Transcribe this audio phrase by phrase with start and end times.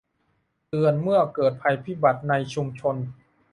[0.69, 2.95] เตือนเมื่อเกิดภัยพิบัติในชุมชน